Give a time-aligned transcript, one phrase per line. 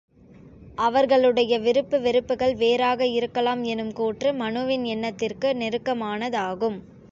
[0.77, 6.79] அவர்களுடைய விருப்பு வெறுப்புகள் வேறாக இருக்கலாம் எனும் கூற்று மனுவின் எண்ணத்திற்கு நெருக்கமானதாகும்.